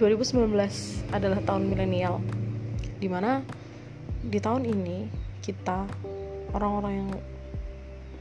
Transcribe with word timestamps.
2019 0.00 0.48
adalah 1.12 1.44
tahun 1.44 1.68
milenial 1.68 2.24
di 2.96 3.04
mana 3.04 3.44
di 4.24 4.40
tahun 4.40 4.64
ini 4.64 5.12
kita 5.44 5.84
orang-orang 6.56 7.04
yang 7.04 7.10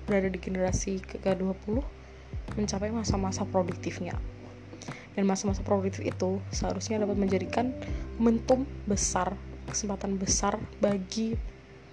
berada 0.04 0.28
di 0.28 0.36
generasi 0.44 1.00
ke-20 1.00 1.80
mencapai 2.60 2.92
masa-masa 2.92 3.48
produktifnya. 3.48 4.12
Dan 5.16 5.24
masa-masa 5.24 5.64
produktif 5.64 6.04
itu 6.04 6.44
seharusnya 6.52 7.00
dapat 7.00 7.16
menjadikan 7.16 7.72
momentum 8.20 8.68
besar 8.84 9.32
kesempatan 9.72 10.20
besar 10.20 10.60
bagi 10.84 11.40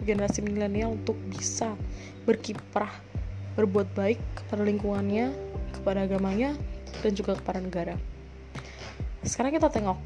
generasi 0.02 0.42
milenial 0.42 0.98
untuk 0.98 1.14
bisa 1.30 1.78
berkiprah 2.27 2.91
berbuat 3.55 3.95
baik 3.95 4.18
kepada 4.34 4.66
lingkungannya 4.66 5.30
kepada 5.78 6.10
agamanya 6.10 6.59
dan 7.06 7.14
juga 7.14 7.38
kepada 7.38 7.62
negara 7.62 8.16
sekarang 9.25 9.56
kita 9.56 9.73
tengok 9.73 9.97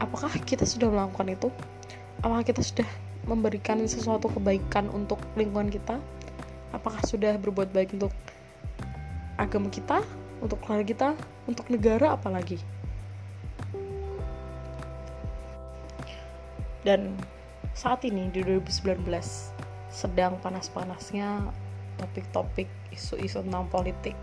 apakah 0.00 0.32
kita 0.42 0.66
sudah 0.66 0.90
melakukan 0.90 1.30
itu? 1.30 1.48
Apakah 2.20 2.44
kita 2.44 2.60
sudah 2.60 2.88
memberikan 3.28 3.80
sesuatu 3.84 4.28
kebaikan 4.32 4.88
untuk 4.92 5.20
lingkungan 5.36 5.70
kita? 5.70 5.96
Apakah 6.74 7.00
sudah 7.06 7.36
berbuat 7.40 7.70
baik 7.72 7.96
untuk 7.96 8.12
agama 9.40 9.72
kita 9.72 10.04
untuk 10.44 10.60
keluarga 10.64 10.86
kita 10.88 11.08
untuk 11.48 11.68
negara 11.72 12.16
apalagi? 12.16 12.60
Dan 16.80 17.12
saat 17.76 18.04
ini 18.08 18.32
di 18.32 18.40
2019 18.40 19.04
sedang 19.92 20.40
panas-panasnya 20.40 21.44
topik-topik 22.00 22.68
isu-isu 22.88 23.44
tentang 23.44 23.68
politik 23.68 24.16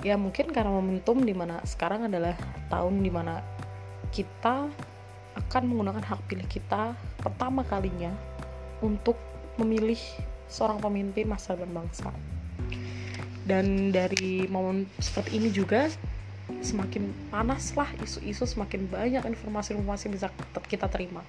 ya 0.00 0.16
mungkin 0.16 0.48
karena 0.48 0.72
momentum 0.72 1.20
di 1.20 1.36
mana 1.36 1.60
sekarang 1.64 2.08
adalah 2.08 2.32
tahun 2.72 3.04
di 3.04 3.12
mana 3.12 3.44
kita 4.10 4.68
akan 5.36 5.62
menggunakan 5.68 6.02
hak 6.02 6.20
pilih 6.26 6.48
kita 6.48 6.96
pertama 7.20 7.62
kalinya 7.62 8.10
untuk 8.80 9.14
memilih 9.60 10.00
seorang 10.48 10.80
pemimpin 10.80 11.28
masa 11.28 11.54
depan 11.54 11.84
bangsa. 11.84 12.10
Dan 13.44 13.92
dari 13.92 14.48
momen 14.48 14.88
seperti 14.98 15.36
ini 15.36 15.48
juga 15.52 15.88
semakin 16.50 17.30
panas 17.30 17.72
lah 17.78 17.86
isu-isu 18.02 18.42
semakin 18.42 18.90
banyak 18.90 19.22
informasi-informasi 19.22 20.10
bisa 20.10 20.32
kita 20.66 20.90
terima. 20.90 21.22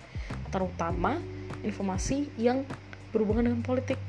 Terutama 0.50 1.20
informasi 1.62 2.32
yang 2.40 2.66
berhubungan 3.14 3.52
dengan 3.52 3.62
politik. 3.62 4.00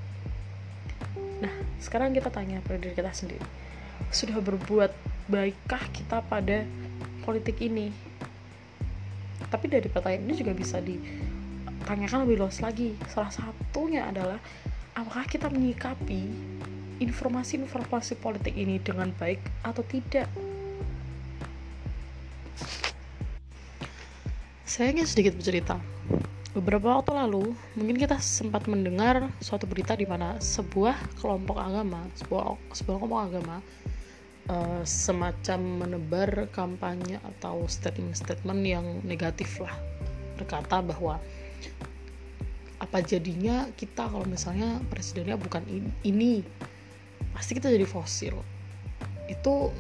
Nah 1.43 1.53
sekarang 1.83 2.15
kita 2.15 2.31
tanya 2.31 2.63
pada 2.65 2.79
diri 2.79 2.95
kita 2.95 3.13
sendiri 3.13 3.43
sudah 4.13 4.39
berbuat 4.39 4.93
baikkah 5.27 5.83
kita 5.97 6.21
pada 6.29 6.69
politik 7.25 7.59
ini 7.65 7.91
tapi 9.49 9.69
dari 9.69 9.89
pertanyaan 9.89 10.29
ini 10.29 10.35
juga 10.39 10.53
bisa 10.53 10.79
ditanyakan 10.79 12.29
lebih 12.29 12.45
luas 12.45 12.61
lagi 12.61 12.95
salah 13.11 13.33
satunya 13.33 14.07
adalah 14.09 14.39
apakah 14.93 15.25
kita 15.25 15.49
menyikapi 15.49 16.29
informasi-informasi 17.03 18.15
politik 18.23 18.55
ini 18.55 18.79
dengan 18.79 19.11
baik 19.19 19.43
atau 19.67 19.83
tidak. 19.83 20.31
Saya 24.63 24.95
ingin 24.95 25.05
sedikit 25.05 25.37
bercerita. 25.37 25.77
Beberapa 26.53 27.01
waktu 27.01 27.17
lalu, 27.17 27.57
mungkin 27.77 27.97
kita 27.97 28.21
sempat 28.21 28.69
mendengar 28.69 29.33
suatu 29.41 29.65
berita 29.65 29.97
di 29.97 30.05
mana 30.05 30.37
sebuah 30.37 31.19
kelompok 31.21 31.57
agama, 31.57 32.05
sebuah 32.17 32.61
sebuah 32.77 32.97
kelompok 33.01 33.21
agama 33.25 33.57
uh, 34.51 34.83
semacam 34.83 35.87
menebar 35.87 36.51
kampanye 36.51 37.21
atau 37.23 37.67
statement-statement 37.69 38.61
yang 38.65 38.87
negatif 39.07 39.63
lah, 39.63 39.75
berkata 40.39 40.83
bahwa 40.83 41.21
apa 42.83 42.99
jadinya 42.99 43.71
kita 43.79 44.11
kalau 44.11 44.27
misalnya 44.27 44.83
presidennya 44.91 45.39
bukan 45.39 45.63
ini 46.03 46.43
pasti 47.31 47.55
kita 47.55 47.71
jadi 47.71 47.87
fosil. 47.87 48.35
Itu 49.31 49.71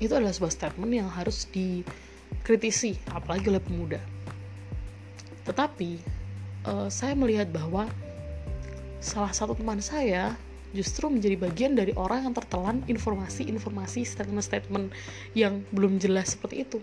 itu 0.00 0.12
adalah 0.14 0.32
sebuah 0.32 0.54
statement 0.54 0.92
yang 0.94 1.08
harus 1.12 1.44
dikritisi 1.52 2.96
apalagi 3.12 3.52
oleh 3.52 3.60
pemuda. 3.60 4.00
Tetapi 5.44 5.90
uh, 6.64 6.88
saya 6.88 7.12
melihat 7.12 7.52
bahwa 7.52 7.84
salah 9.04 9.30
satu 9.30 9.52
teman 9.54 9.78
saya 9.84 10.34
justru 10.76 11.08
menjadi 11.08 11.36
bagian 11.40 11.72
dari 11.72 11.96
orang 11.96 12.28
yang 12.28 12.34
tertelan 12.36 12.84
informasi-informasi 12.84 14.04
statement-statement 14.04 14.92
yang 15.32 15.64
belum 15.72 15.96
jelas 15.96 16.36
seperti 16.36 16.64
itu. 16.68 16.78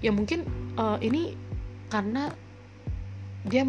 Ya 0.00 0.12
mungkin 0.12 0.44
uh, 0.76 1.00
ini 1.00 1.36
karena 1.88 2.32
dia 3.48 3.64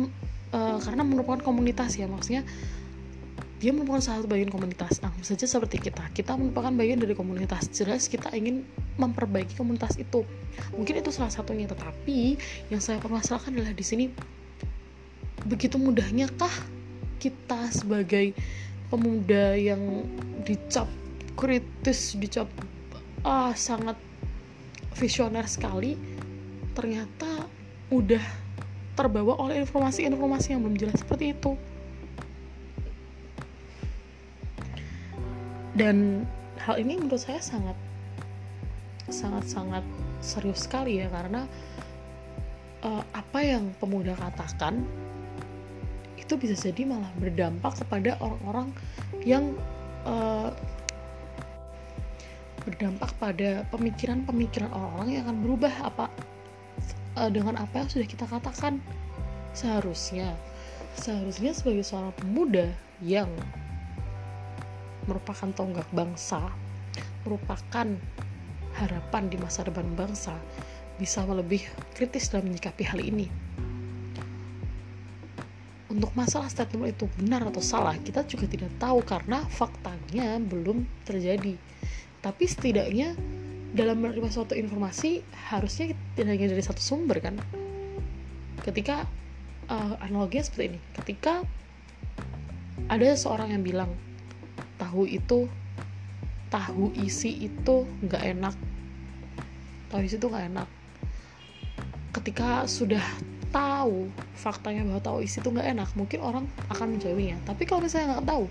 uh, 0.52 0.78
karena 0.84 1.04
merupakan 1.08 1.40
komunitas 1.40 1.96
ya 1.96 2.08
maksudnya 2.08 2.44
dia 3.60 3.76
merupakan 3.76 4.00
salah 4.00 4.24
satu 4.24 4.32
bagian 4.32 4.52
komunitas. 4.52 5.04
Nah 5.04 5.12
saja 5.20 5.44
seperti 5.44 5.84
kita 5.84 6.08
kita 6.16 6.36
merupakan 6.40 6.72
bagian 6.72 7.00
dari 7.04 7.16
komunitas. 7.16 7.68
Jelas 7.72 8.08
kita 8.08 8.32
ingin 8.32 8.64
memperbaiki 8.96 9.60
komunitas 9.60 10.00
itu. 10.00 10.24
Mungkin 10.76 11.04
itu 11.04 11.12
salah 11.12 11.32
satunya 11.32 11.68
tetapi 11.68 12.40
yang 12.72 12.80
saya 12.80 13.04
permasalahkan 13.04 13.52
adalah 13.56 13.76
di 13.76 13.84
sini 13.84 14.06
begitu 15.48 15.80
mudahnya 15.80 16.28
kah 16.36 16.52
kita 17.20 17.72
sebagai 17.72 18.32
pemuda 18.90 19.54
yang 19.56 20.04
dicap 20.44 20.90
kritis 21.38 22.18
dicap 22.20 22.50
ah 23.24 23.54
sangat 23.56 23.96
visioner 24.98 25.46
sekali 25.48 25.96
ternyata 26.76 27.48
udah 27.90 28.22
terbawa 29.00 29.40
oleh 29.40 29.64
informasi-informasi 29.64 30.52
yang 30.52 30.62
belum 30.68 30.76
jelas 30.76 31.00
seperti 31.00 31.32
itu. 31.32 31.56
Dan 35.72 36.28
hal 36.60 36.76
ini 36.76 37.00
menurut 37.00 37.24
saya 37.24 37.40
sangat 37.40 37.80
sangat 39.08 39.48
sangat 39.48 39.86
serius 40.20 40.68
sekali 40.68 41.00
ya 41.00 41.08
karena 41.08 41.48
uh, 42.84 43.04
apa 43.16 43.40
yang 43.40 43.72
pemuda 43.80 44.14
katakan 44.20 44.84
itu 46.30 46.38
bisa 46.38 46.70
jadi 46.70 46.86
malah 46.86 47.10
berdampak 47.18 47.82
kepada 47.82 48.14
orang-orang 48.22 48.70
yang 49.26 49.58
uh, 50.06 50.54
berdampak 52.62 53.10
pada 53.18 53.66
pemikiran-pemikiran 53.74 54.70
orang-orang 54.70 55.10
yang 55.18 55.24
akan 55.26 55.38
berubah 55.42 55.74
apa 55.82 56.06
uh, 57.18 57.34
dengan 57.34 57.58
apa 57.58 57.82
yang 57.82 57.90
sudah 57.90 58.06
kita 58.06 58.30
katakan 58.30 58.78
seharusnya 59.58 60.38
seharusnya 60.94 61.50
sebagai 61.58 61.82
seorang 61.82 62.14
pemuda 62.14 62.70
yang 63.02 63.32
merupakan 65.10 65.50
tonggak 65.56 65.90
bangsa, 65.90 66.54
merupakan 67.26 67.88
harapan 68.78 69.24
di 69.32 69.38
masa 69.42 69.66
depan 69.66 69.88
bangsa, 69.98 70.38
bisa 71.02 71.26
lebih 71.26 71.66
kritis 71.98 72.30
dalam 72.30 72.54
menyikapi 72.54 72.84
hal 72.86 73.02
ini. 73.02 73.26
Untuk 75.90 76.14
masalah 76.14 76.48
statement 76.54 76.94
itu 76.94 77.10
benar 77.18 77.50
atau 77.50 77.60
salah, 77.60 77.98
kita 77.98 78.22
juga 78.30 78.46
tidak 78.46 78.70
tahu 78.78 79.02
karena 79.02 79.42
faktanya 79.50 80.38
belum 80.38 80.86
terjadi. 81.04 81.58
Tapi 82.22 82.44
setidaknya 82.46 83.18
dalam 83.74 84.02
menerima 84.02 84.30
suatu 84.30 84.54
informasi 84.54 85.26
harusnya 85.50 85.98
tidak 86.14 86.30
hanya 86.38 86.48
dari 86.54 86.62
satu 86.62 86.82
sumber 86.82 87.18
kan. 87.18 87.42
Ketika 88.62 89.10
uh, 89.66 89.98
analoginya 90.06 90.46
seperti 90.46 90.78
ini, 90.78 90.80
ketika 90.94 91.42
ada 92.90 93.10
seorang 93.18 93.54
yang 93.54 93.66
bilang 93.66 93.92
tahu 94.78 95.06
itu 95.10 95.50
tahu 96.50 96.90
isi 96.98 97.46
itu 97.46 97.86
nggak 98.02 98.24
enak 98.38 98.56
tahu 99.94 100.02
isi 100.02 100.18
itu 100.18 100.26
nggak 100.26 100.46
enak 100.50 100.68
ketika 102.18 102.66
sudah 102.66 103.06
tahu 103.50 104.10
faktanya 104.38 104.86
bahwa 104.86 105.02
tahu 105.02 105.18
isi 105.26 105.42
itu 105.42 105.50
nggak 105.50 105.68
enak 105.76 105.90
mungkin 105.98 106.20
orang 106.22 106.46
akan 106.70 106.98
menjauhinya. 106.98 107.38
Tapi 107.46 107.64
kalau 107.66 107.86
misalnya 107.86 108.18
nggak 108.18 108.28
tahu 108.30 108.46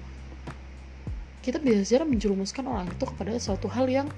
kita 1.39 1.65
bisa 1.65 1.81
saja 1.87 2.05
menjerumuskan 2.05 2.67
orang 2.69 2.91
itu 2.93 3.05
kepada 3.09 3.33
suatu 3.41 3.73
hal 3.73 3.89
yang 3.89 4.09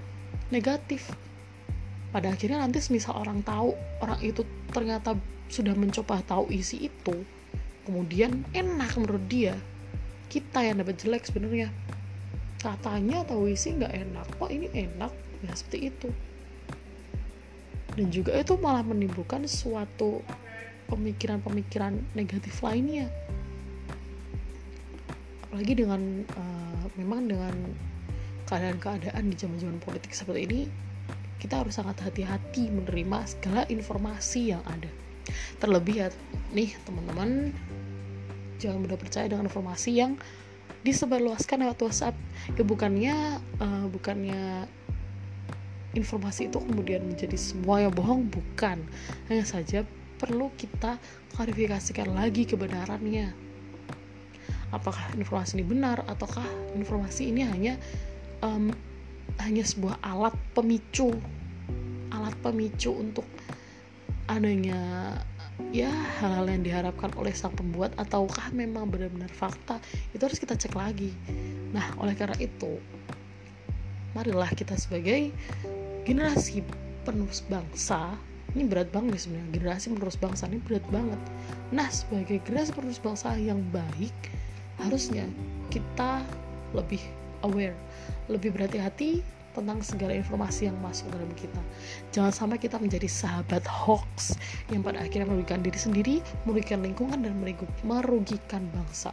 negatif. 0.50 1.14
Pada 2.10 2.34
akhirnya 2.34 2.58
nanti 2.58 2.82
semisal 2.82 3.14
orang 3.14 3.46
tahu 3.46 3.78
orang 4.02 4.18
itu 4.18 4.42
ternyata 4.74 5.14
sudah 5.46 5.78
mencoba 5.78 6.18
tahu 6.26 6.50
isi 6.50 6.90
itu 6.90 7.22
kemudian 7.86 8.42
enak 8.54 8.94
menurut 8.98 9.24
dia. 9.30 9.54
Kita 10.30 10.62
yang 10.62 10.82
dapat 10.82 10.98
jelek 10.98 11.26
sebenarnya. 11.26 11.74
Katanya 12.62 13.26
atau 13.26 13.46
isi 13.50 13.74
nggak 13.74 13.94
enak. 13.94 14.26
Kok 14.38 14.50
ini 14.50 14.70
enak. 14.70 15.10
Ya 15.42 15.52
seperti 15.54 15.90
itu. 15.90 16.08
Dan 17.98 18.14
juga 18.14 18.38
itu 18.38 18.54
malah 18.58 18.86
menimbulkan 18.86 19.42
suatu 19.50 20.22
pemikiran-pemikiran 20.90 21.94
negatif 22.18 22.58
lainnya. 22.66 23.06
Apalagi 25.46 25.72
dengan 25.78 26.26
uh, 26.34 26.84
memang 26.98 27.30
dengan 27.30 27.54
keadaan-keadaan 28.50 29.30
di 29.30 29.36
zaman-zaman 29.38 29.78
politik 29.78 30.10
seperti 30.10 30.42
ini 30.50 30.60
kita 31.40 31.64
harus 31.64 31.80
sangat 31.80 31.96
hati-hati 32.04 32.68
menerima 32.68 33.24
segala 33.24 33.64
informasi 33.70 34.52
yang 34.52 34.60
ada. 34.68 34.90
Terlebih 35.62 35.94
ya 36.04 36.08
nih 36.52 36.76
teman-teman 36.84 37.54
jangan 38.60 38.84
mudah 38.84 38.98
percaya 39.00 39.24
dengan 39.30 39.48
informasi 39.48 39.90
yang 39.96 40.20
disebarluaskan 40.84 41.64
lewat 41.64 41.80
WhatsApp. 41.80 42.16
Ya 42.58 42.62
bukannya 42.66 43.14
uh, 43.56 43.86
bukannya 43.88 44.68
informasi 45.96 46.52
itu 46.52 46.60
kemudian 46.60 47.02
menjadi 47.08 47.34
semua 47.40 47.82
yang 47.82 47.94
bohong 47.96 48.28
bukan. 48.28 48.84
Hanya 49.32 49.44
saja 49.48 49.88
perlu 50.20 50.52
kita 50.52 51.00
klarifikasikan 51.32 52.12
lagi 52.12 52.44
kebenarannya. 52.44 53.32
Apakah 54.70 55.16
informasi 55.16 55.58
ini 55.58 55.64
benar 55.64 56.04
ataukah 56.04 56.46
informasi 56.76 57.32
ini 57.32 57.42
hanya 57.48 57.74
um, 58.44 58.70
hanya 59.40 59.64
sebuah 59.64 59.98
alat 60.04 60.36
pemicu 60.52 61.10
alat 62.12 62.34
pemicu 62.44 62.92
untuk 62.92 63.24
adanya 64.30 64.78
ya 65.74 65.90
hal-hal 66.22 66.46
yang 66.46 66.62
diharapkan 66.62 67.10
oleh 67.18 67.34
sang 67.34 67.54
pembuat 67.54 67.94
ataukah 67.98 68.52
memang 68.54 68.86
benar-benar 68.92 69.30
fakta? 69.32 69.82
Itu 70.14 70.26
harus 70.28 70.38
kita 70.38 70.54
cek 70.54 70.74
lagi. 70.76 71.10
Nah 71.74 71.96
oleh 71.98 72.14
karena 72.14 72.38
itu 72.38 72.78
marilah 74.14 74.50
kita 74.54 74.74
sebagai 74.74 75.30
generasi 76.02 76.66
penerus 77.06 77.46
bangsa 77.46 78.18
ini 78.54 78.62
berat 78.66 78.88
banget 78.90 79.16
nih 79.16 79.22
sebenarnya 79.22 79.48
generasi 79.54 79.86
penerus 79.94 80.18
bangsa 80.18 80.44
ini 80.50 80.58
berat 80.62 80.84
banget 80.90 81.20
nah 81.70 81.88
sebagai 81.90 82.42
generasi 82.46 82.70
penerus 82.74 83.00
bangsa 83.02 83.34
yang 83.38 83.60
baik 83.70 84.16
harusnya 84.80 85.26
kita 85.68 86.24
lebih 86.74 87.02
aware 87.46 87.76
lebih 88.30 88.54
berhati-hati 88.54 89.20
tentang 89.50 89.82
segala 89.82 90.14
informasi 90.14 90.70
yang 90.70 90.78
masuk 90.78 91.10
dalam 91.10 91.26
kita. 91.34 91.58
Jangan 92.14 92.30
sampai 92.30 92.58
kita 92.62 92.78
menjadi 92.78 93.10
sahabat 93.10 93.66
hoax 93.66 94.38
yang 94.70 94.86
pada 94.86 95.02
akhirnya 95.02 95.26
merugikan 95.26 95.58
diri 95.58 95.74
sendiri, 95.74 96.16
merugikan 96.46 96.86
lingkungan, 96.86 97.18
dan 97.18 97.34
merugikan 97.82 98.62
bangsa. 98.70 99.10